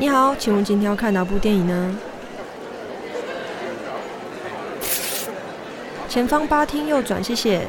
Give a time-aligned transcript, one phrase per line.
[0.00, 1.96] 你好，请问今天要看哪部电影呢？
[6.08, 7.66] 前方八厅右转，谢谢。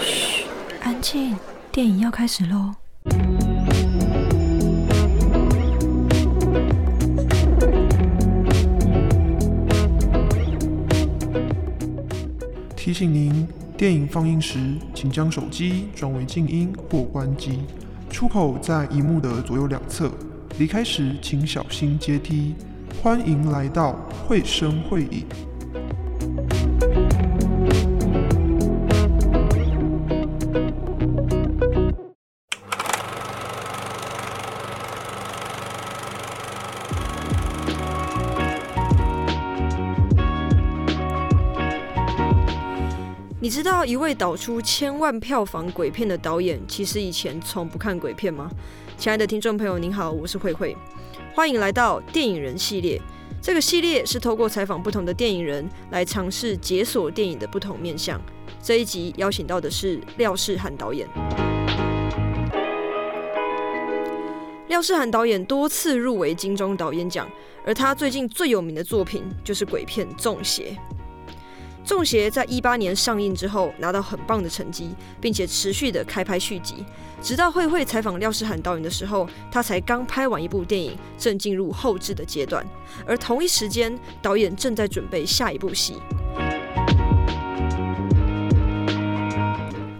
[0.00, 0.44] 嘘，
[0.82, 1.36] 安静，
[1.70, 2.74] 电影要开始喽。
[12.74, 13.46] 提醒您，
[13.82, 14.60] 电影放映时，
[14.94, 17.58] 请将手机转为静音或关机。
[18.08, 20.08] 出口在荧幕的左右两侧。
[20.56, 22.54] 离开时，请小心阶梯。
[23.02, 25.26] 欢迎来到会声会影。
[43.42, 48.48] 你知道一位导出千万票房鬼片的导演，其实以前从不看鬼片吗？
[48.96, 50.76] 亲爱的听众朋友，您好，我是慧慧，
[51.34, 53.02] 欢迎来到电影人系列。
[53.40, 58.22] 这个系列是透过采访不同的电影人，来尝试解锁电影的不同面向。
[58.62, 61.08] 这一集邀请到的是廖世涵导演。
[64.68, 67.28] 廖世涵导演多次入围金钟导演奖，
[67.66, 70.70] 而他最近最有名的作品就是鬼片《中邪》。
[71.84, 76.84] 《中邪》在一八年上映之后，拿到很棒的成绩，并且持续的开拍续集。
[77.20, 82.64] 直到慧慧采访廖世涵导演的时候，他才刚拍完一部电影，正进入后制的阶段。
[83.04, 85.96] 而同一时间，导演正在准备下一部戏。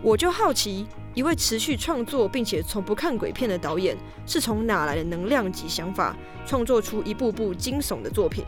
[0.00, 6.16] 我就好奇，一位持续创作并且从不看鬼片的导演，是从哪来的能量及想法，
[6.47, 8.44] 创作出一部部惊悚的作品？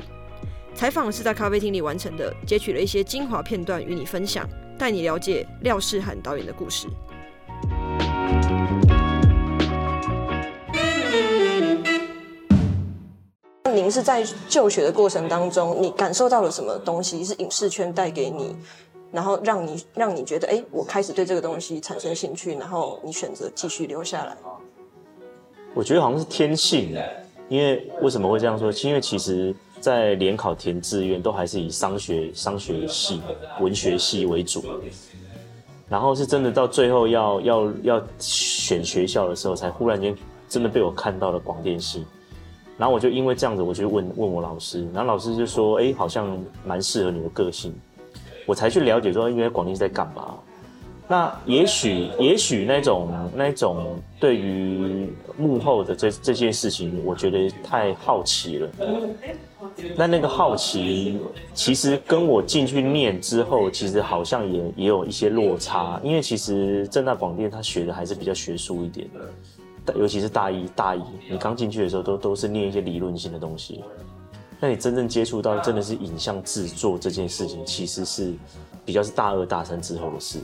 [0.75, 6.89] 采访是在咖啡厅里完成的，截取了一些精华片段与你分享，带你了解廖世涵导演的故事。
[13.73, 17.25] 您是在就学的过程当中，你感受到了什么东西？
[17.25, 18.55] 是影视圈带给你，
[19.13, 24.37] 然后让你让你觉得，哎，我开始对这个东西产生兴趣，然后你选择继续留下来。
[25.73, 26.97] 我觉得好像是天性，
[27.49, 28.73] 因为为什么会这样说？
[28.83, 29.55] 因为其实。
[29.85, 33.21] 在联考填志愿都还是以商学、商学系、
[33.61, 34.65] 文学系为主，
[35.91, 40.17] 然后是真的到最后要要要选学校的时候，才忽然间
[40.49, 42.03] 真的被我看到了广电系，
[42.79, 46.35] 然后我就因为这样子，我就问问我老师，然后老师就说：“哎，好像
[46.65, 47.75] 蛮适合你的个性。”
[48.49, 50.35] 我才去了解说，因为广电系在干嘛。
[51.07, 58.71] 那也许，也许那种那种对于幕后的这这件事情，我觉得太好奇了。
[59.97, 61.21] 那那个好奇，
[61.53, 66.01] 其实跟我进去念之后，其实好像也也有一些落差。
[66.03, 69.07] 因为其实正大广电他学的还是比较学术一点
[69.85, 73.83] 的，尤其是大一大一，你刚进去的时候都都是念一些理论性的东西。
[74.59, 78.33] 那你真正接触到真的是影像制作这件事情，其实是
[78.87, 80.39] 比较是大二大三之后的事。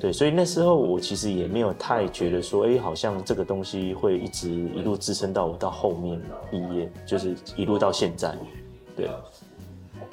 [0.00, 6.20] 对，所以那时候我其实也没有太觉得说，哎，好像这个东西会一直一路支撑到我到后面
[6.50, 8.34] 毕业，就是一路到现在，
[8.96, 9.08] 对，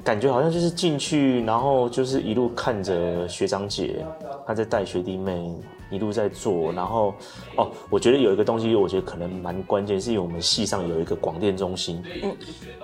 [0.04, 4.04] 感觉好像就是进去，然后就是一路看着学长姐
[4.46, 5.52] 她在带学弟妹
[5.90, 7.14] 一路在做，然后
[7.56, 12.36] 哦，我觉得有一个东西，我觉得可能蛮关键，是因为我们系上有一个广电中心，嗯，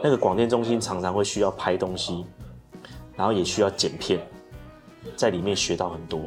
[0.02, 2.24] 那个广电中心常常会需要拍东西，
[3.16, 4.18] 然后也需要剪片。
[5.16, 6.20] 在里面学到很多，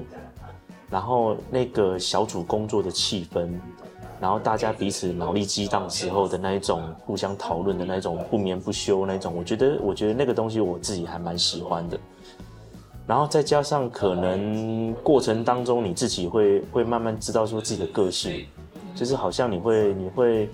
[0.90, 3.50] 然后那个小组工作的气氛，
[4.20, 12.00] 然后大家彼此脑力激荡时候的那一种互相讨论的那种不眠不休那种，我觉得我觉得那个东西我自己还蛮喜欢的。
[13.06, 18.46] 然后再加上可能过程当中你自己会会慢慢知道说自己的个性，
[18.96, 20.50] 就是好像你会你会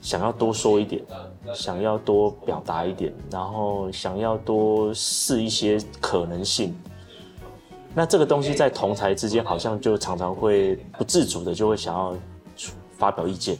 [0.00, 1.02] 想要多说一点，
[1.52, 6.72] 想要多表达一点，然后想要多试一些可能性。
[7.98, 12.14] 那这个东西在同台之间，好像就常常会不自主的就会想要
[12.98, 13.56] 发表意见。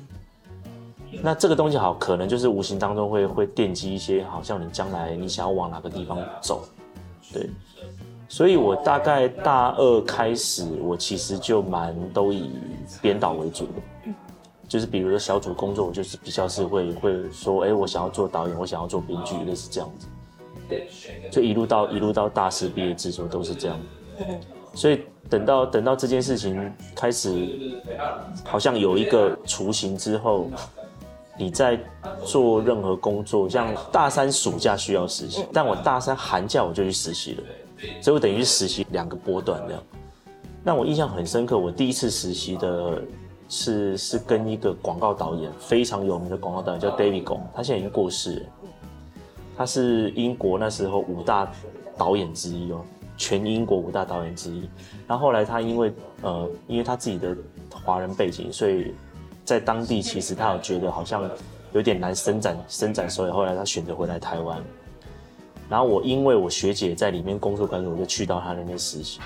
[1.23, 6.69] 那这个东西好，可能就是无形当中会会奠基一些，好像你将来你想要往哪个地方走，
[7.33, 7.49] 对。
[8.29, 12.51] 所以我大概大二开始，我其实就蛮都以
[13.01, 14.13] 编导为主的，
[14.69, 20.07] 就是比如说小组工作，我就是比较是会会说，哎，我想要做导演，我想要做编剧，类似这样子。
[20.69, 20.91] 对，
[21.33, 23.81] 就一路到一路到大四毕业之后都是这样。
[24.75, 27.49] 所以等到等到这件事情开始，
[28.45, 30.49] 好像有一个雏形之后，
[31.39, 31.79] 你在
[32.25, 37.43] 做任何工作，像大三暑假需要实习，但我大三寒假我就去实习了，
[38.03, 39.83] 所以我等于是实习两个波段这样。
[40.63, 43.03] 那我印象很深刻，我第一次实习的
[43.49, 48.47] 是是跟一个广告导演，非常有名的广告导演叫 David Gong，他现在已经过世了。
[49.57, 51.51] 他是英国那时候五大
[51.97, 52.85] 导演之一哦，
[53.17, 54.69] 全英国五大导演之一。
[55.07, 55.93] 然后后来他因为
[56.23, 57.37] 呃，因为他自己的
[57.71, 58.95] 华人背景，所以
[59.45, 61.29] 在当地其实他有觉得好像
[61.73, 64.63] 有点难伸展伸展所以，后来他选择回来台湾。
[65.69, 69.19] 然后我因为我学姐在里面工作关系，我就去到他那边实习。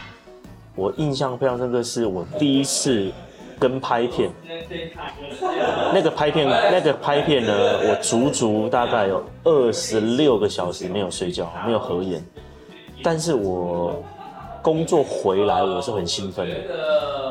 [0.75, 3.11] 我印象非常深刻，是我第一次
[3.59, 4.31] 跟拍片。
[5.93, 12.25] 那个拍片，那个拍片呢，我足足大概有二十六个小时没有睡觉，没有合眼。
[13.03, 14.03] 但是我
[14.63, 16.57] 工作回来，我是很兴奋的，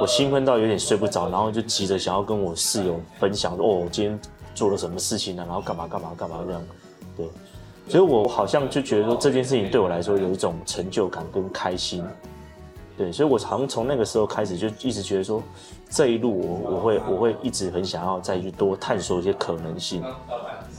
[0.01, 4.19] 我兴奋到有点睡不着，然后就急着想要跟我室友分享，哦，我今天
[4.54, 5.44] 做了什么事情呢？
[5.45, 6.62] 然后干嘛干嘛干嘛这样，
[7.16, 7.27] 对。
[7.88, 12.04] 所以我好像就觉得说这件事情对我来说有一种成就感跟开心。
[12.95, 15.42] 对，所以我好像从那个时候开始就一直觉得说，
[15.89, 20.04] 这一路我我会我会一直很想要再去多探索一些可能性，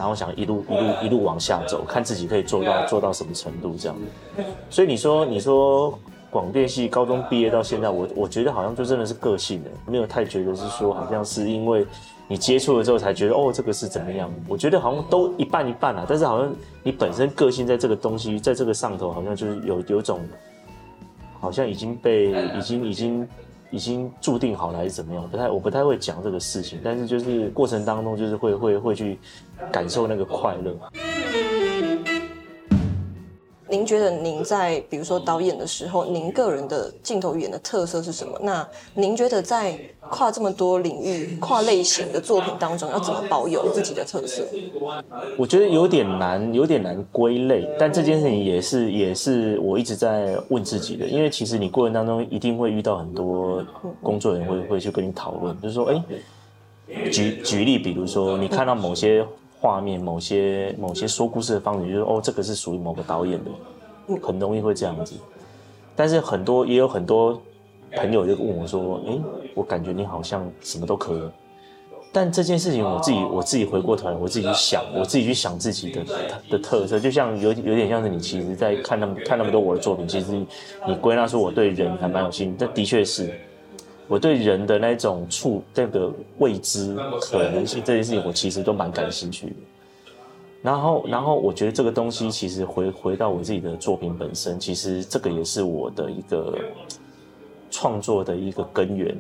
[0.01, 3.95] 然后想一路一路一路往下走，看自己可以做到做到什么程度这样。
[4.71, 5.93] 所以你说你说
[6.31, 11.87] 广电系高中毕业到现在，我我觉得好像就真的是个性的，没有太觉得是说好像是因为
[12.27, 14.33] 你接触了之后才觉得哦这个是怎么样。
[14.49, 16.51] 我觉得好像都一半一半啊，但是好像
[16.83, 20.19] 你本身个性在这个东西在这个上头，好像就是有有种。
[21.43, 23.27] 好像已经被已经已经
[23.71, 25.29] 已经注定好了还是怎么样？
[25.31, 29.19] 不太我不太会讲这个事情，但是就是过程当中就是会会会去
[29.71, 30.77] 感受那个快乐。
[33.71, 38.37] 您觉得您在比如说导演的时候，您个人的镜头语言的特色是什么？
[38.43, 44.43] 那您觉得在跨这么多领域、跨类型的作品当中，要怎么保有自己的特色？
[45.39, 47.69] 我觉得有点难，有点难归类。
[47.79, 53.65] 但这件事情也是也是我一直在问自己的，因为其实你过程当中一定会遇到很多
[54.03, 56.03] 工作人员会会去跟你讨论，就是说，哎，
[57.13, 59.25] 举举例，比如说你看到某些。
[59.61, 63.51] 画面某些某些说故事的方式，就是哦，这个是属于某个导演的，
[64.23, 65.15] 很容易会这样子。
[65.95, 67.39] 但是很多也有很多
[67.95, 69.19] 朋友就问我说：“哎，
[69.55, 71.23] 我感觉你好像什么都可以。”
[72.13, 76.05] 但这件事情我自己我自己回过头来，我自己去想，我自己去想自己的
[76.49, 80.33] 的特色，就像有有点像是你其实在看那么看那么多我的作品，其实
[80.87, 83.39] 你归纳出我对人还蛮有兴趣，这的确是。
[84.11, 89.53] 我对人的那种触，这个未知可能性这件事情，我其实都蛮感兴趣的。
[90.63, 96.59] 然后，然后我觉得这个东西其实回回到我自己的作品本身，其实这个也是我的一个
[97.71, 99.17] 创作的一个根源。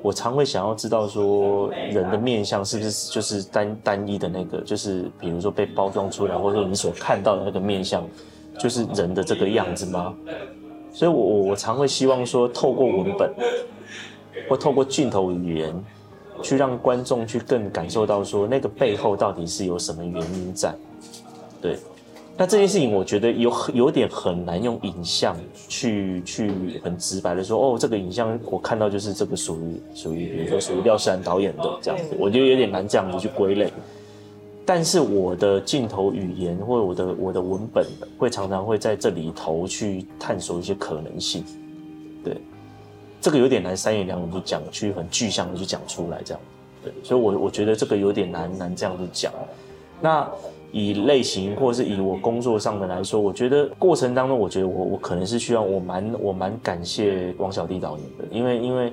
[0.00, 8.02] 我常会想要知道说，人的面相是不是就是单单一的那个，就是比如说被包装出来，或者说你所看到的那个面相，
[8.58, 10.14] 就是人的这个样子吗？
[10.94, 13.30] 所以我我我常会希望说，透过文本。
[14.48, 15.84] 或透过镜头语言，
[16.42, 20.74] 去让观众去更感受到说那个背后到底是有什么原因在。
[21.60, 21.76] 对，
[22.36, 25.36] 那这件事情我觉得有有点很难用影像
[25.68, 33.70] 去去很直白的说，哦，这个影像我看到就是这个属于属于比如说属于廖世然导演的这样子，我觉得有点难这样子去归类。
[34.64, 37.84] 但是我的镜头语言或者我的我的文本
[38.16, 41.44] 会常常会在这里头去探索一些可能性，
[42.24, 42.36] 对。
[43.20, 46.40] 这个有点难，三言两语就讲，去很具象的去讲出来，这样，
[46.82, 49.32] 对，所以，我我觉得这个有点难，难这样子讲。
[50.00, 50.26] 那
[50.72, 58.92] 以类型或是以我工作上的来说，我觉得过程当中，我觉得我我可能是需要，我蛮我蛮感谢王小弟导演的，因为因为，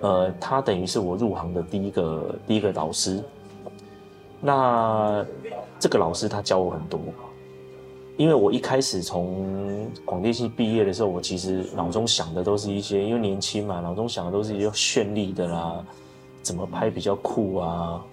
[0.00, 3.22] 呃，他等于是我入行的第一个第一个导师。
[4.40, 5.24] 那
[5.78, 7.00] 这个老师他教我很多。
[8.18, 15.84] 因为我一开始从广电系毕业的时候，我其实脑中想的都是一些，因为年轻嘛，脑中想的都是一些绚丽的啦，
[16.42, 18.04] 怎么拍比较酷啊，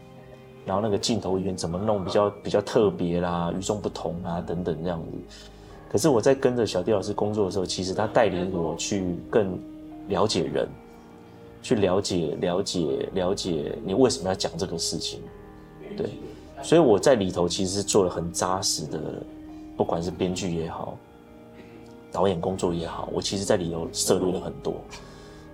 [0.66, 5.18] 然后那个镜头语言怎么弄比较比较特别啦，与众不同啊等等这样子。
[5.92, 9.60] 可是我在跟着小弟老师工作的时候，其实他带领我去更
[10.08, 10.68] 了解人，
[11.62, 15.20] 去了解了解了解你为什么要讲这个事情，
[15.98, 16.10] 对，
[16.64, 18.98] 所以我在里头其实是做了很扎实的。
[19.80, 20.98] 不管是编剧也好，
[22.12, 24.74] 导演工作也好，我其实在里头涉猎了很多。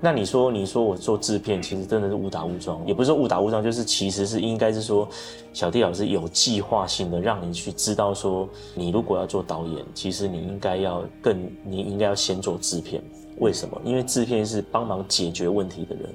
[0.01, 5.08] 那你说，你说我做制片，其实真的是误打误撞，也不是说误打误撞，就是其实是应该是说，
[5.53, 13.03] 小弟老师有计划性的让你去知道说，你如果要做导演，其实你应该要更，你应该要先做制片。
[13.38, 13.79] 为什么？
[13.86, 16.10] 因为制片是帮忙解决问题的人，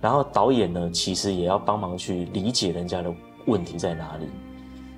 [0.00, 3.14] 然后导演呢，其实也要帮忙去理解人家的
[3.46, 4.26] 问题在哪里。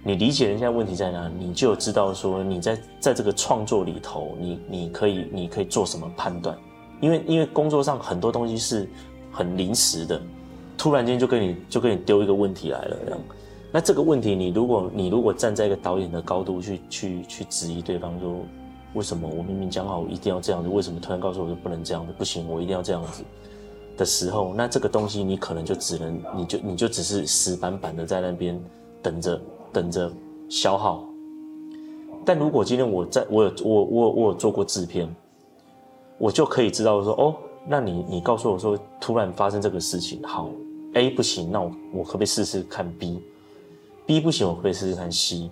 [0.07, 6.55] 你理解人家问题在哪，你就知道说你在在这个创作里头，你你可以你可以做什么判断，
[7.01, 8.87] 因为因为工作上很多东西是
[9.33, 10.21] 很临时的，
[10.77, 13.21] 突然间就跟你就跟你丢一个问题来了这样。
[13.73, 18.37] 那这个问题，你如果你如果站在一个导演的高度去去去质疑对方说，
[18.93, 23.25] 为什么我明明讲好我一定要这样子，为什么突然告诉我说不能这样子，不行，我一定要这样子
[23.97, 28.63] 的时候，那这个东西你可能就只能你就你就只是死板板的在那边
[29.03, 29.41] 等着
[29.75, 30.11] 等着
[30.49, 31.05] 消耗。
[32.25, 35.15] 但如果今天我在我有我我我有做过制片，
[36.17, 37.35] 我就可以知道说哦，
[37.69, 40.49] 那你你告诉我说突然发生这个事情，好
[40.95, 45.51] A 不行，那我我可不可以试试看 B？B 不行，我可不可以试试看 C？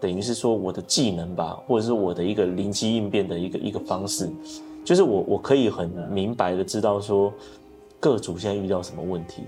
[0.00, 4.30] 等于是说我的技能吧，或者是我的一个灵机应变的一个一个方式，
[4.84, 7.32] 就是我我可以很明白的知道说
[7.98, 9.42] 各组现在遇到什么问题，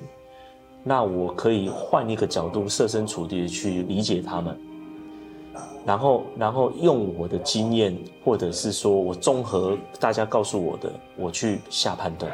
[0.88, 4.56] 那我可以换一个角度设身处地的去理解他们。
[5.84, 12.30] 然后，然后用我的经验，或者是说我综合大家告诉我的，我去下判断。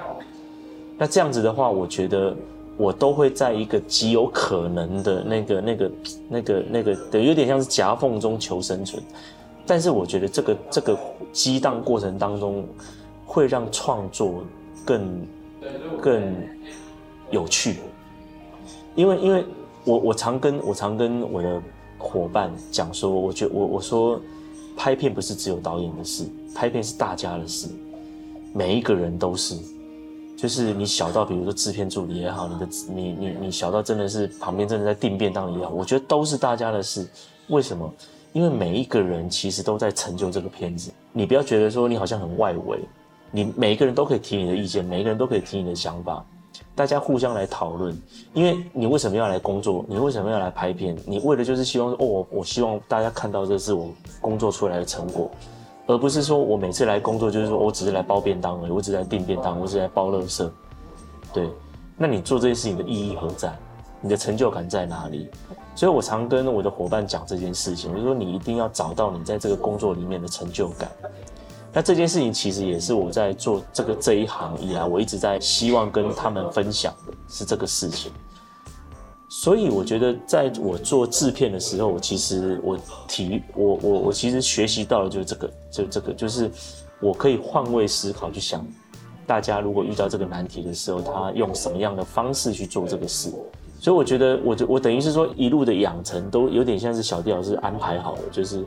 [0.99, 2.37] 那这样子的话，我觉得
[2.77, 5.93] 我都会在一个极有可能的那个、那个、
[6.29, 9.03] 那个、那个的，有点像是夹缝中求生存。
[9.67, 10.99] 但是我觉得这个这个
[11.33, 12.67] 激荡过程当中，
[13.25, 14.45] 会让创作
[14.85, 15.27] 更
[16.03, 16.35] 更
[17.31, 17.77] 有趣。
[18.95, 19.45] 因为，因为
[19.85, 21.63] 我我常跟我常跟我的。
[22.05, 24.21] 伙伴讲说，我觉我我说，
[24.77, 27.69] 拍片不是只有导演的事，拍片是大家的事，
[28.53, 29.57] 每一个人都是，
[30.37, 37.09] 就是你小到比如说制片助理也好，你的你你你小到真的是旁边真的在订便当也好，我觉得都是大家的事。
[37.47, 37.89] 为什么？
[38.33, 40.91] 因为每一个人其实都在成就这个片子。
[41.13, 42.81] 你不要觉得说你好像很外围，
[43.31, 46.27] 你每一个人都可以提你的意见，每一个人都可以提你的想法。
[46.75, 47.97] 大家互相来讨论，
[48.33, 49.85] 因为你为什么要来工作？
[49.89, 50.97] 你为什么要来拍片？
[51.07, 55.31] 你为的就是希望哦，我希望大家看到这是我工作出来的成果，
[55.87, 60.51] 而不是说我每次来工作就是说我只是来包便当而已，我只是来订便当，我只是来包乐色。
[61.33, 61.49] 对，
[61.97, 63.53] 那你做这件事情的意义何在？
[64.01, 65.29] 你的成就感在哪里？
[65.77, 70.91] 所以我常跟我的伙伴讲这件事情，就说你一定要找到你在这个工作里面的成就感。
[71.75, 78.13] 那这件事情其实也是我在做这个这一行以来，我一直在希望跟他们分享的是这个事情。
[79.27, 86.51] 所以我觉得，在我做制片的时候，我其实我提我我我其实学习到的就是这个，就这个就是
[87.01, 88.63] 我可以换位思考去想，
[89.27, 93.33] 大家如果遇到这个难题的时候，他用什么样的方式去做这个事。
[93.81, 98.63] 所以我觉得，我就我等于是说一路的养成都有点像是小弟老师安排好的，就是。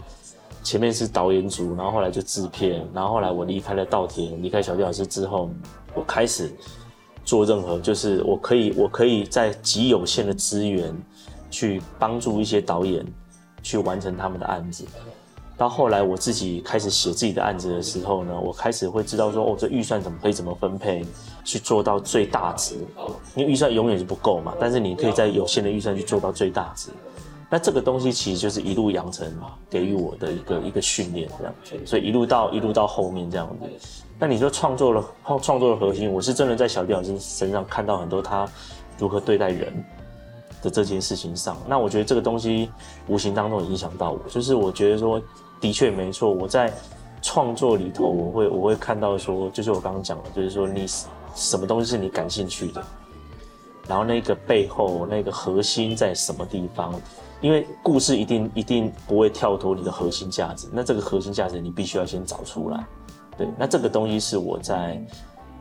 [0.65, 5.51] 前面是导演组，然后后来就制片，然后后来我离开了稻田，离开小弟老师之后，
[5.93, 6.51] 我开始
[7.23, 10.91] 做任何，就是我可以，我可以在极有限的资源
[11.51, 13.05] 去帮助一些导演
[13.61, 14.83] 去完成他们的案子。
[15.55, 21.05] 到后来我自己开始写自己的案子的时候呢，我开始会知道说，哦，这预算怎么可以怎么分配，
[21.43, 22.75] 去做到最大值。
[23.35, 26.89] 因为预算永远是不够嘛，但是你可以在有限的预算去做到最大值。
[27.55, 29.33] 那这个东西其实就是一路养成
[29.69, 33.95] 给予我的一个一个训练这样子，所以一路到一路到后面这样子。
[34.19, 35.01] 那你说创作了
[35.41, 38.45] 创作的核心，我是真的在小弟老师身上看到很多他
[38.97, 39.73] 如何对待人
[40.61, 41.55] 的这件事情上。
[41.65, 42.69] 那我觉得这个东西
[43.07, 45.21] 无形当中影响到我，就是我觉得说
[45.61, 46.73] 的确没错，我在
[47.21, 50.85] 创作里头我会我会看到说，就是我刚刚讲的，就是说你
[51.33, 52.83] 什么东西是你感兴趣的，
[53.87, 56.93] 然后那个背后那个核心在什么地方。
[57.41, 62.85] 因为故事一定一定不会跳脱你的核心价值，那这个核心价值你必须要先找出来。
[63.37, 65.01] 对，那这个东西是我在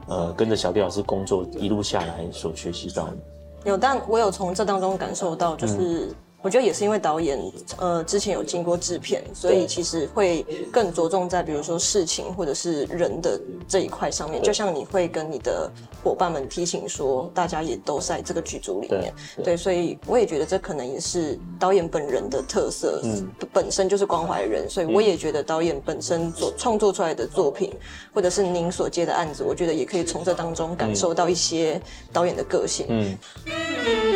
[0.07, 3.17] 呃跟着小弟老师工作一路下来所学习到的。
[3.65, 6.15] 有，但我有从这当中感受到，就是。
[6.45, 7.41] 我觉得也是因为导演，
[7.79, 14.43] 呃，之前有经过制片，所以其实会更着重在比如说事情或者是人的这一块上面。
[14.43, 15.73] 就像你会跟你的
[16.03, 27.73] 伙伴们提醒说，大家也都在这个剧组里面，对，所以我也觉得这可能也是导演本人的特色，嗯，本身就是关怀人，所以我也觉得导演本身所创作出来的作品，
[28.13, 31.81] 或者是您所接的案子，我觉得也可以从这当中感受到一些
[32.13, 34.14] 导演的个性，嗯。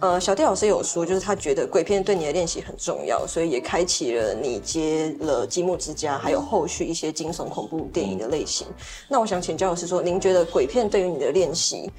[0.00, 8.66] 呃，小弟老师有说，就是他觉得鬼片对你的练习很重要，所以也开启了你接了《积木之家》，还有后续一些惊悚恐怖电影的类型。
[9.08, 11.90] 那我想请教的是，说您觉得鬼片对于你的练习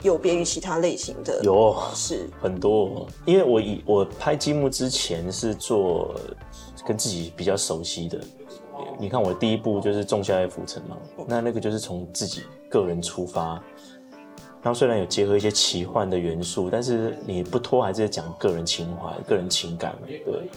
[0.00, 1.38] 有别于其他类型的？
[1.44, 3.06] 有，是很多。
[3.26, 6.14] 因为我以我拍积木之前是做
[6.86, 8.18] 跟自己比较熟悉的，
[8.98, 13.62] 你看我第一部就是《仲夏夜浮沉》嘛，那那个就是从自己个人出发。
[14.62, 20.48] 然后虽然有结合一些奇幻的元素，但是你不脱还是在讲个人情怀、个人情感对。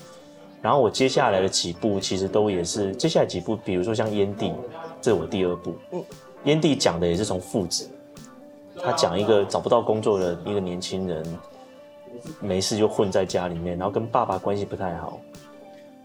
[0.61, 4.47] 然后我接下来的几部其实都也是接下来几部，比如说像《烟蒂》，
[5.01, 5.75] 这是我第二部。
[5.91, 6.03] 嗯，
[6.45, 7.89] 烟蒂讲的也是从父子，
[8.81, 11.39] 他讲一个找不到工作的一个年轻人，
[12.39, 15.19] 没事就混在家里面，然后跟爸爸关系不太好。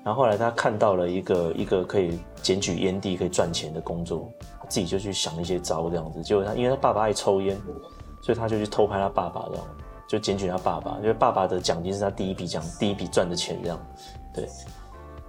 [0.04, 6.22] 然后后来他看到了一个一个可以检举烟蒂可以赚钱的工作，他自己就去想一些招这样子。
[6.22, 7.60] 结果他因为他爸爸爱抽烟，
[8.22, 9.64] 所以他就去偷拍他爸爸这样，
[10.06, 13.78] 就检举他爸爸，因为爸爸的奖金是他第一笔奖，第一笔赚的钱这样。
[14.32, 14.48] 对。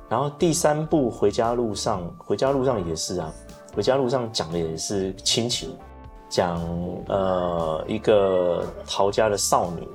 [0.07, 3.33] 然后第三部回家路上，回家路上也是啊，
[3.75, 5.75] 回家路上讲的也是亲情，
[6.29, 6.59] 讲
[7.07, 9.87] 呃一个逃家的少女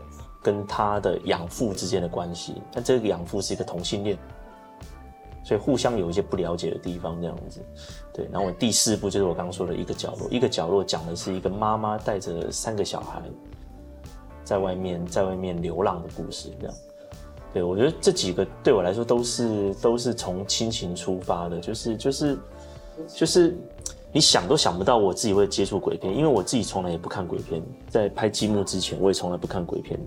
[0.42, 4.18] 跟她的养父之间的关系，但这个养父是一个同性恋。
[5.44, 7.60] 所以互相有一些不了解的地方，这样子，
[8.14, 8.26] 对。
[8.32, 13.20] 然后我第四部就是我刚刚说的一个角落，一个角落讲的是一个妈妈带着三个小孩，
[14.42, 16.74] 在外面在外面流浪的故事，这样。
[17.52, 22.38] 对我觉得这几个对我来说都是都是从亲情出发的，就是就是
[23.06, 23.54] 就是
[24.12, 30.00] 你想都想不到我自己会接触鬼片，因为我自己从来也不看鬼片，在拍积木之前我也从来不看鬼片。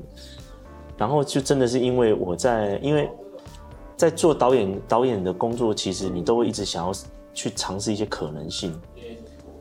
[0.98, 3.08] 然后就真的是因为我在因为。
[3.98, 6.94] 在做导演导演的工作，其实你都会一直想要
[7.34, 8.80] 去尝试一些可能性。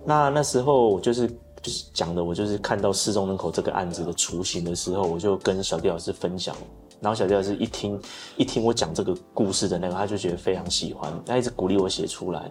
[0.05, 1.27] 那那时候就是
[1.63, 6.55] 就是讲的，我就是看到失踪人口这个案子的雏形的时候，我就跟小弟老师分享。
[7.01, 8.01] 然后小弟老师一听
[8.37, 12.51] 一听我讲这个故事的那个，他就觉得非常喜欢，他一直鼓励我写出来。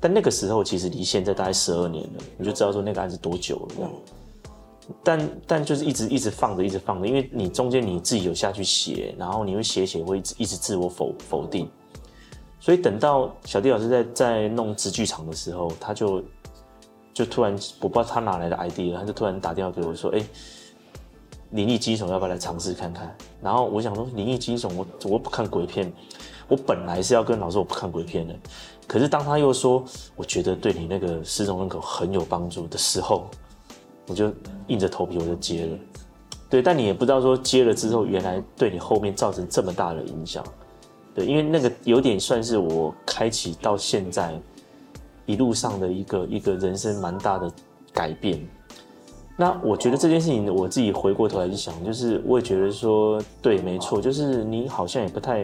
[0.00, 3.90] 但那个时候其实离现在大概十二年了，你就知道说那个案子多久了。
[5.02, 11.70] 但但就是一直一直放着，一直放着，因为你中间你自己有下去写，然后你会写写会一直一直自我否否定，
[12.58, 16.22] 所以等到小弟老师在在弄直剧场的时候，他就
[17.14, 20.22] 就突然我不知道他哪来的 idea，他就突然打电话给我说：“哎，
[21.50, 25.90] 灵异惊悚要不要来尝试看看？”然后我想说灵异惊悚，我我不看鬼片，
[26.48, 28.34] 我本来是要跟老师我不看鬼片的，
[28.88, 29.84] 可是当他又说
[30.16, 33.30] 我觉得对你那个失踪人口很有帮助的时候。
[34.08, 34.32] 我就
[34.66, 35.78] 硬着头皮我就接了，
[36.50, 40.44] 对，但你也不知道说接了之后，原来对你后面造成这么大的影响，
[41.14, 44.38] 对，因为那个有点算是我开启到现在
[45.24, 47.50] 一路上的一个一个人生蛮大的
[47.92, 48.44] 改变。
[49.34, 55.42] 那我觉得这件事情，我自己回过头来去想，就是我也觉得说，对，没错，就是你好像也不太，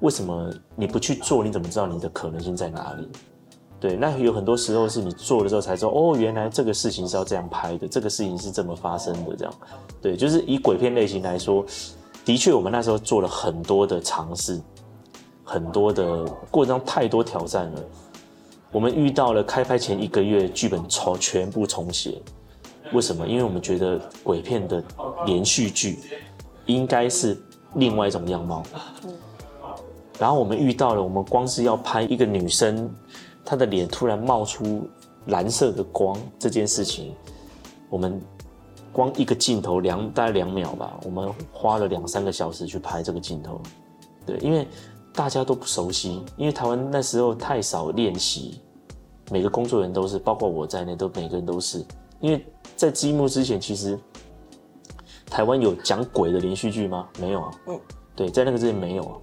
[0.00, 3.08] 为什么你不去做，你怎么知道你的可能性在哪里？
[3.86, 9.54] 对，那有很多时候是你做了之后才知道，哦，原来这个事情是要这样拍的，这个事情是这么发生的，这样。
[10.02, 11.64] 对，就是以鬼片类型来说，
[12.24, 14.60] 的确我们那时候做了很多的尝试，
[15.44, 17.84] 很多的过程中太多挑战了。
[18.72, 22.20] 我们遇到了开拍前一个月剧本重全部重写，
[22.92, 23.24] 为什么？
[23.24, 24.82] 因为我们觉得鬼片的
[25.26, 26.00] 连续剧
[26.64, 27.40] 应该是
[27.74, 28.64] 另外一种样貌。
[30.18, 32.90] 然后我们遇到了，我们光是要拍一个女生。
[33.46, 34.86] 他的脸突然冒出
[35.26, 37.14] 蓝色的光，这件事情，
[37.88, 38.20] 我们
[38.92, 43.60] 光一个镜头两大概两秒吧，我们花了两三个小时去拍这个镜头。
[44.26, 44.66] 对，因为
[45.14, 48.60] 大家都不熟悉，因为台湾那时候太少练习，
[49.30, 51.84] 每个工作人员都是，包括我在内，都每个人都是。
[52.18, 53.96] 因为在积木之前，其实
[55.26, 57.08] 台湾有讲鬼的连续剧吗？
[57.20, 57.50] 没有啊。
[57.68, 57.80] 嗯。
[58.16, 59.14] 对，在那个之前没有啊，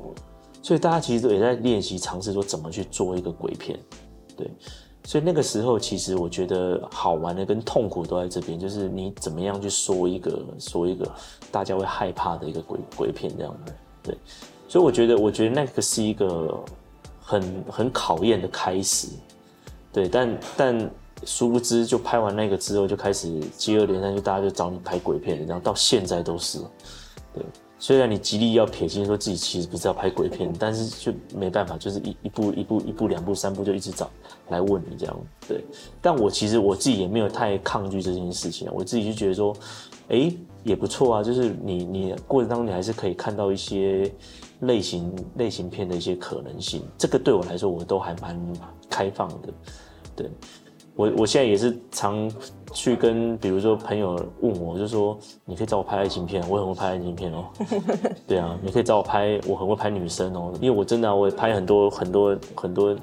[0.61, 3.77] 所以大家其实也在练习尝试说怎么去做一个鬼片。
[4.35, 4.49] 对，
[5.03, 11.09] 所以那个时候其实我觉得好玩的跟痛苦都在这边，就是你怎么样去说一个说一个
[11.51, 14.17] 大家会害怕的一个鬼鬼片这样的，对，
[14.67, 16.59] 所以我觉得我觉得那个是一个
[17.21, 19.07] 很很考验的开始，
[19.91, 20.91] 对，但但
[21.25, 26.59] 殊不知就拍完那个之后就开始接二连三，就大家就找你拍鬼片，然后到现在都是，
[27.33, 27.43] 对。
[27.83, 34.09] 虽然你极力要撇清说自己其实不是要拍鬼片，但是就没办法，就是一一步一步一步两步三步就一直找
[34.47, 35.19] 来问你这样，
[35.49, 35.61] 对。
[36.01, 39.53] 但我其实我自己也没有太抗拒这件事情，我自己就觉得说，
[40.07, 44.09] 哎，也不错啊，就是你你过程当中你还是可以看到一些
[44.61, 48.41] 类型类型片的一些可能性，这个对我来说我都还蛮
[48.89, 49.49] 开放的，
[50.15, 50.31] 对。
[50.95, 52.31] 我我现在也是常
[52.73, 57.45] 去跟，比如说朋友问我，就说你可以找我拍爱情片，我很会拍爱情片哦。
[58.27, 62.95] 对啊，你可以找我拍，我很会拍女生哦，因为我真的我也拍很多很多很多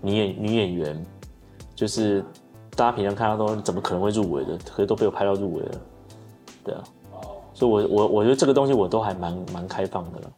[0.00, 1.06] 女演女演员，
[1.74, 2.24] 就是
[2.74, 5.70] 大家平常看到都怎么可能会入围的，可是都被我拍到入围了。
[6.64, 6.82] 对啊，
[7.52, 10.32] 所以我我我觉得这个东西我都还蛮蛮开放的了。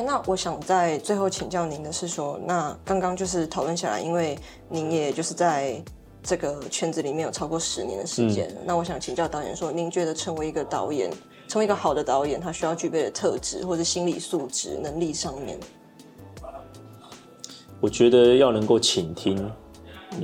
[0.00, 5.82] 那我想在最后请教您的是说，那刚刚就是讨论下来，因为您也就是在
[6.22, 11.10] 这个圈子里面有超过十年的时间，那我想请教导演说，您觉得成为一个导演，
[11.48, 15.58] 成为一个好的导演，他需要具备的特质或者心理素质、能力上面？
[17.80, 19.50] 我觉得要能够倾听，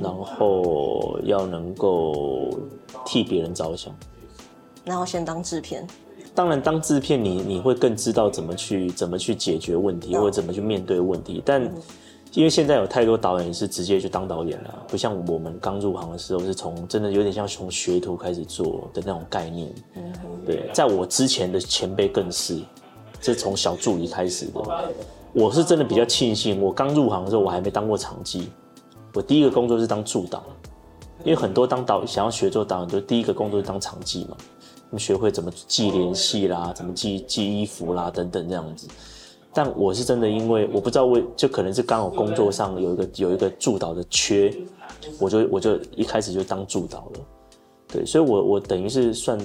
[0.01, 2.57] 然后要能够
[3.05, 3.93] 替别人着想。
[4.85, 5.85] 然后先当制片。
[6.39, 11.43] 当然，当制片你你会更知道怎么去怎么去解决问题，或者怎么去面对问题。
[11.45, 11.61] 但
[12.31, 19.69] 因为现在有太多导演是直接去当导演了，不像我们刚入行的时候是从真的有点像从学徒开始做的那种概念。
[19.95, 20.13] 嗯，
[20.45, 22.57] 对，在我之前的前辈更是，
[23.19, 24.93] 是从小助理开始的。
[25.33, 28.47] 我是真的比较庆幸，我刚入行的时候我还没当过场记，
[29.13, 30.41] 我第一个工作是当助导，
[31.25, 34.37] 因为很多当导想要学做导演，就第一个工作是当场记嘛。
[34.97, 38.87] 学会怎么系联系啦，怎么系系衣服啦等等这样子。
[39.53, 44.53] 但我是真的，因为我不知道为，就可能是刚好工作上有一个有一个助导的缺，
[45.19, 47.19] 我就我就一开始就当助导了。
[47.87, 49.37] 对，所以我我等于是算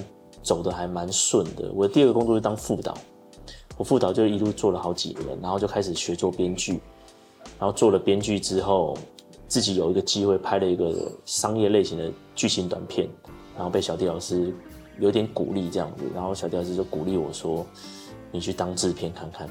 [0.43, 1.71] 走的还蛮顺的。
[1.73, 2.95] 我的第二个工作是当副导，
[3.77, 6.79] 我副导就一路做了好几年，然后就开始学做编剧，
[7.59, 8.95] 然后做了编剧之后，
[9.47, 13.09] 自己有一个机会拍了一个商业类型的剧情短片，
[13.55, 14.53] 然后被小弟老师。
[14.99, 17.65] 有点鼓励这样子，然后小屌丝就鼓励我说
[18.31, 19.47] ：“你去当制片看看。”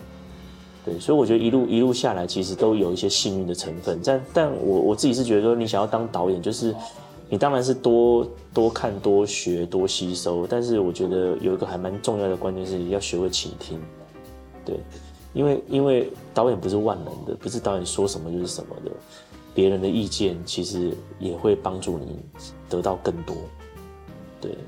[0.84, 3.98] 对，所以我觉得一路一路下来，其实都有一些幸运的成分。
[4.04, 6.74] 但但我我自己是觉得说，你想要当导演，就是
[7.30, 10.46] 你当然是多多看、多学、多吸收。
[10.46, 13.80] 但是我觉得有一个还蛮重要的关键是要学会倾听。
[14.62, 14.78] 对，
[15.32, 18.90] 因为因为导演不是万能的，不是导演说什么就是什么的，
[19.54, 22.18] 别人的意见其实也会帮助你
[22.68, 23.34] 得到更多。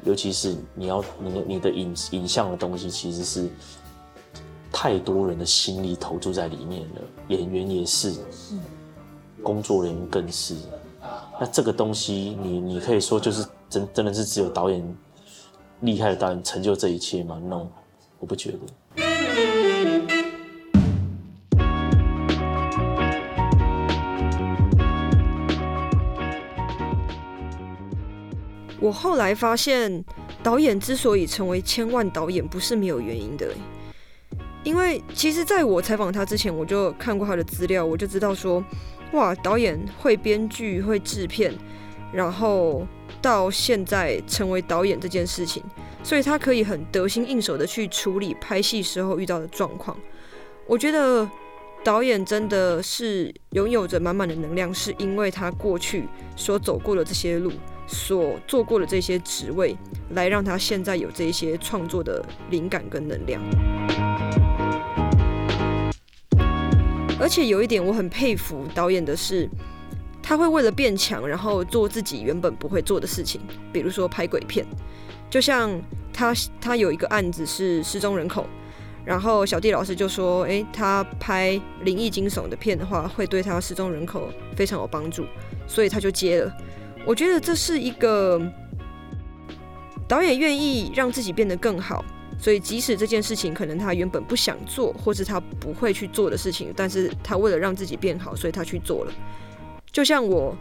[0.07, 3.49] 对，尤其是你要你你的影影像的东西，其实是
[4.73, 8.15] 太多人的心力投注在里面了，演员也是，
[9.43, 10.55] 工作人员更是。
[11.41, 14.97] 那这个东西，你你可以说就是真真的是只有导演
[15.81, 17.67] 厉害的导演成就这一切吗？No，
[18.19, 18.59] 我不觉得。
[28.87, 30.05] 我后来发现，
[30.45, 33.49] 导演之所以成为千万导演，不是没有原因的。
[34.63, 38.65] 因为其实在我采访他之前，我就看过他的资料，我就知道说，
[39.11, 41.53] 哇，导演会编剧、会制片，
[42.13, 42.87] 然后
[43.21, 45.61] 到现在成为导演这件事情，
[46.05, 49.97] 所以他可以很得心应手的去处理拍戏时候遇到的状况。
[50.65, 51.29] 我觉得
[51.83, 56.05] 导演真的是拥有着满满的能量，是因为他过去
[56.37, 57.51] 所走过的这些路。
[57.87, 59.77] 所做过的这些职位，
[60.11, 63.41] 来让他现在有这些创作的灵感跟能量。
[67.19, 69.49] 而且有一点我很佩服导演的是，
[70.23, 73.41] 他会为了变强，然后做自己原本不会做的事情，
[73.73, 74.67] 比如说拍鬼片。
[75.31, 75.71] 就像
[76.13, 78.47] 他他有一个案子是失踪人口，
[79.05, 85.25] 然后小弟老师就说：“诶，他拍灵异惊悚的片的话，会对他失踪人口非常有帮助，
[85.67, 86.53] 所以他就接了。”
[87.07, 88.41] 我觉得这是一个
[90.09, 92.05] 导演愿意让自己变得更好，
[92.37, 99.13] 所以即使这件事情可能他原本不想做，或是他不会去做的事情，但是他为了让自己变好，所以他去做了。
[99.93, 100.57] 就像我，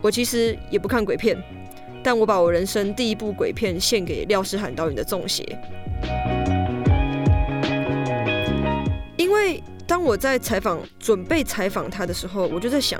[0.00, 1.36] 我其实也不看鬼片，
[2.02, 5.44] 但我把我人生第一部鬼片献给廖世涵导演的《中邪》，
[9.18, 12.98] 因为当我在采访准备采访他的时候，我就在想，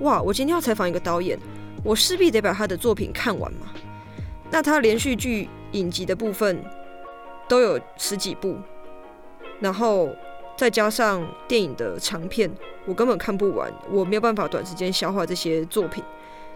[0.00, 1.38] 哇，我今天要采访一个导演。
[1.82, 3.66] 我势必得把他的作品看完嘛。
[4.50, 6.62] 那他连续剧影集的部分
[7.48, 8.56] 都有十几部，
[9.60, 10.10] 然后
[10.56, 12.50] 再加上电影的长片，
[12.84, 16.04] 我根本看不完，我没有办法短时间消化这些作品，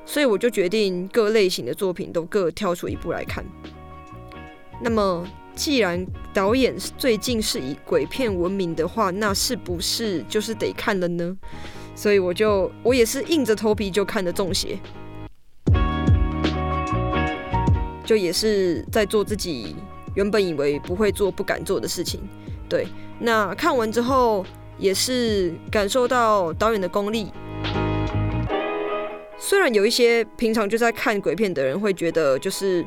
[0.04, 3.44] 所以我就决定各类型的作品都各挑出一部来看。
[4.80, 11.34] 那么，既然导演最近是以鬼片闻名的话，那是不是就是得看了呢？
[11.94, 14.74] 所以我就我也是硬着头皮就看的《中邪》。
[18.06, 19.74] 就也是在做自己
[20.14, 22.20] 原本以为不会做、不敢做的事情。
[22.68, 22.86] 对，
[23.18, 24.46] 那看完之后
[24.78, 27.32] 也是感受到导演的功力。
[29.36, 32.86] 虽然有一些平常就在看鬼片的人会觉得，就是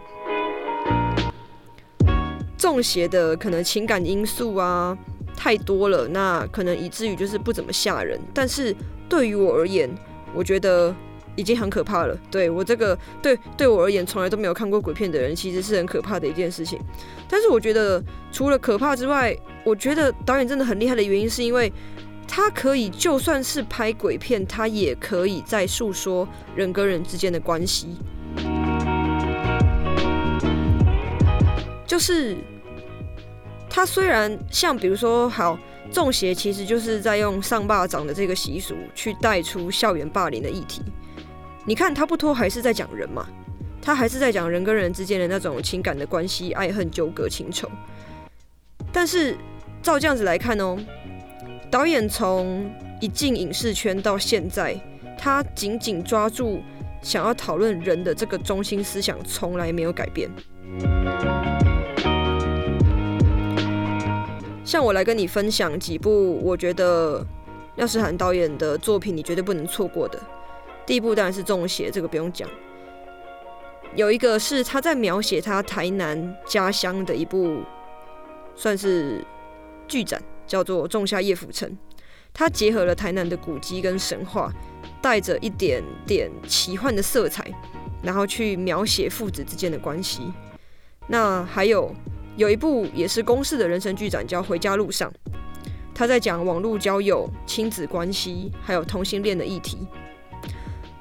[2.58, 4.98] 中邪的可能情感因素啊
[5.36, 8.20] 太多了，那可能以至于就是不怎么吓人。
[8.34, 8.76] 但是
[9.10, 9.90] 对于我而言，
[10.34, 10.96] 我觉得。
[11.40, 12.14] 已经很可怕了。
[12.30, 16.78] 对我这个对对我而言，从来都没有看过鬼片的人，其实是很可怕的一件事情。
[17.30, 21.72] 但是我觉得，除了可怕之外，我觉得导演真的很厉害的原因，是因为
[22.28, 27.88] 他可以就算是拍鬼片，他也可以在诉说人跟人之间的关系。
[31.88, 32.36] 就是
[33.70, 35.58] 他虽然像比如说，好
[35.92, 40.84] 中邪其实就是在用上霸掌的这个习俗去带出校园霸凌的议题。
[41.70, 43.28] 你看，他不脱还是在讲人嘛，
[43.80, 47.70] 他还是在讲人跟人之间的那种情感的关系、爱恨纠葛、情仇。
[48.92, 49.38] 但是
[49.80, 50.76] 照这样子来看哦，
[51.70, 52.68] 导演从
[53.00, 54.76] 一进影视圈到现在，
[55.16, 56.60] 他紧紧抓住
[57.04, 60.28] 想要讨论人的这个中心思想，从来没有改变。
[64.66, 67.24] 像我来跟你分享几部我觉得
[67.76, 70.20] 廖世涵导演的作品，你绝对不能错过的。
[70.90, 72.50] 第一部当然是《中邪》，这个不用讲。
[73.96, 77.62] 有一个是他在描写他台南家乡的一部，
[78.56, 79.24] 算是
[79.88, 81.70] 剧展，叫做《仲夏夜浮沉》。
[82.34, 84.52] 他结合了台南的古迹跟神话，
[85.00, 87.46] 带着一点点奇幻的色彩，
[88.02, 90.34] 然后去描写父子之间的关系。
[91.06, 91.94] 那还有。
[92.36, 95.12] 有一部也是公式的人生剧展，叫《回家路上》，
[95.94, 99.86] 他在讲网络交友、亲子关系，还有同性恋的议题。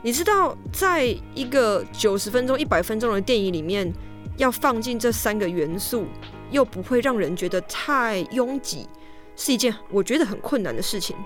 [0.01, 3.93] 你知道，在一个九十分钟、一百分钟的电影里面，
[4.37, 6.07] 要放进这三个元素，
[6.53, 8.87] 又不会让人觉得太拥挤，
[9.35, 11.17] 是一件我觉得很困难的事情。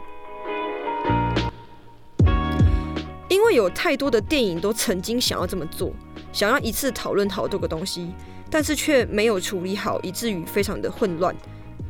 [3.29, 5.93] 因为有太多的电影都曾经想要这么做，
[6.33, 8.11] 想要一次讨论好多个东西。
[8.51, 11.35] 但是却没有处理好，以至于非常的混乱，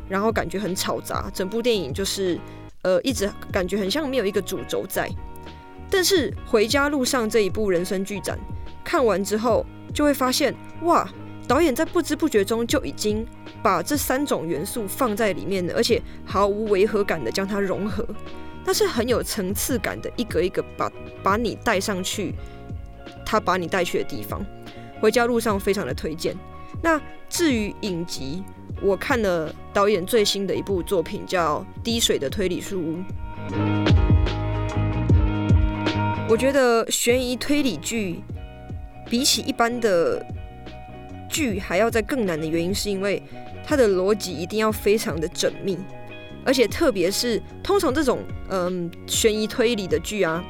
[0.09, 1.29] 然后感觉很吵杂。
[1.35, 2.39] 整部电影就是，
[2.83, 5.11] 呃，一直感觉很像没有一个主轴在。
[5.93, 8.39] 但是回家路上这一部人生剧展
[8.83, 11.07] 看完之后，就会发现，哇，
[11.47, 13.27] 导演在不知不觉中就已经
[13.63, 18.07] 把这三种元素放在里面了，而且毫无违和感的将它融合，
[18.65, 20.91] 那是很有层次感的，一个一个把
[21.23, 22.35] 把你带上去，
[23.27, 24.45] 他把你带去的地方。
[24.99, 26.35] 回家路上非常的推荐。
[26.81, 28.43] 那至于影集，
[28.81, 32.97] 我看了导演最新的一部作品，叫《滴水的推理书屋》。
[36.29, 38.21] 我觉得悬疑推理剧
[39.11, 40.25] 比起一般的
[41.29, 43.23] 剧还要再更难的原因，是因为
[43.65, 45.79] 它的逻辑一定要非常的缜密，
[46.45, 50.43] 而且特别是通常这种嗯悬疑推理的剧啊，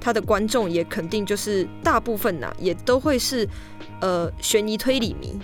[0.00, 3.48] 它的观众也肯定就是大部分呐，也都会是。
[3.98, 5.40] 呃，悬疑推理迷，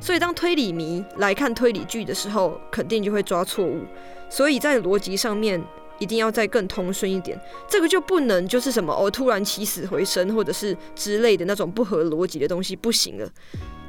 [0.00, 3.84] 所以当推理迷来看推理剧的时候，肯定就会抓错误。
[4.28, 5.62] 所以在逻辑上面
[6.02, 13.32] 一定要再更通顺一点，这个就不能就是什么哦，突然起死回生或者是之类的那种不合逻辑的东西不行了。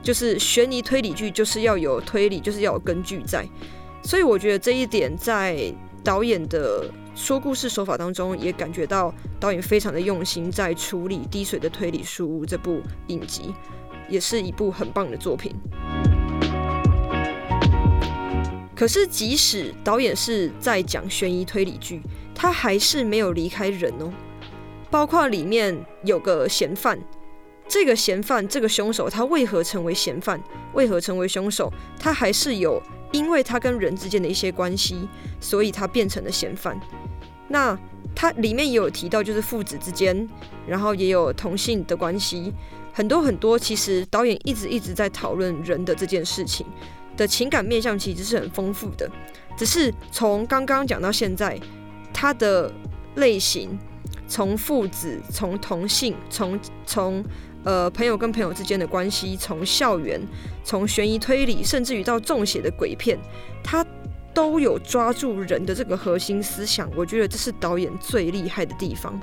[0.03, 3.47] 就是悬疑推理剧就是要有推理，就是要有根据在。
[4.03, 5.73] 所以我觉得这一点在
[6.03, 13.53] 导演的说故事手法当中也感觉到导演非常的用心在处理《滴水的推理书》这部影集。
[14.09, 15.55] 也是一部很棒的作品。
[18.83, 22.01] 可是，即使导演是在讲悬疑推理剧，
[22.35, 24.11] 他还是没有离开人哦。
[24.91, 26.99] 包括里面有个嫌犯，
[27.65, 30.37] 这个嫌犯，这个凶手，他为何成为嫌犯？
[30.73, 31.71] 为何成为凶手？
[31.97, 35.07] 他还是有，因为他跟人之间的一些关系，
[35.39, 36.77] 所以他变成了嫌犯。
[37.47, 37.79] 那
[38.13, 40.27] 他里面也有提到，就是父子之间，
[40.67, 42.51] 然后也有同性的关系。
[42.91, 46.67] 很多很多，其实导演一直一直在讨论人的这件事情
[47.15, 49.09] 的情感面向，其实是很丰富的。
[49.55, 51.59] 只是从刚刚讲到现在，
[52.11, 52.71] 他的
[53.15, 53.77] 类型，
[54.27, 57.23] 从父子，从同性，从从
[57.63, 60.19] 呃朋友跟朋友之间的关系，从校园，
[60.63, 63.17] 从悬疑推理，甚至于到中邪的鬼片，
[63.63, 63.85] 他
[64.33, 66.89] 都有抓住人的这个核心思想。
[66.95, 69.19] 我觉得这是导演最厉害的地方。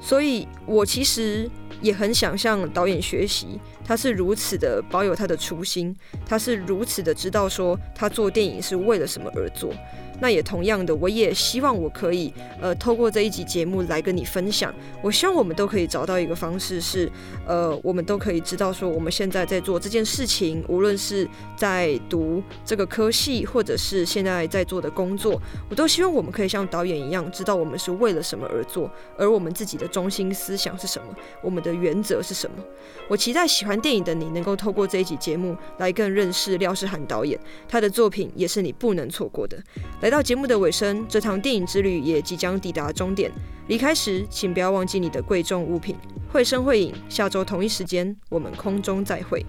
[0.00, 1.48] 所以，我其实
[1.80, 3.60] 也很想向导演学习，
[3.92, 9.70] 他是如此的保有他的初心，他是如此的知道说他做电影是为了什么而做。
[10.18, 14.72] 那也同样的，我也希望我可以，呃，透过这一集节目来跟你分享。
[15.02, 17.10] 我希望我们都可以找到一个方式，是，
[17.44, 31.08] 呃，我们都可以知道说，我们现在在做这件事情，无论是在读这个科系，或者是现在在做的工作，我都希望我们可以像导演一样，知道我们是为了什么而做，而我们自己的中心思想是什么，
[31.42, 32.56] 我们的原则是什么。
[33.08, 37.36] 我期待喜欢电影的你能够透过这一集节目来更认识廖世涵导演，
[37.68, 39.60] 他的作品也是你不能错过的。
[40.00, 40.12] 来。
[40.12, 43.32] 到节目的尾声，这趟电影之旅也即将抵达终点。
[43.66, 45.96] 离开时，请不要忘记你的贵重物品。
[46.30, 49.42] 会声会影，下周同一时间，我们空中再会。